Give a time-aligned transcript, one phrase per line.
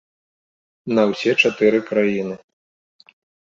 [0.95, 2.35] На ўсе чатыры краіны.